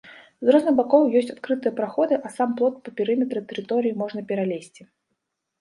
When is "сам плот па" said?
2.37-2.95